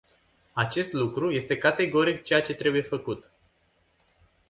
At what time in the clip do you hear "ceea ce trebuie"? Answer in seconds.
2.23-2.81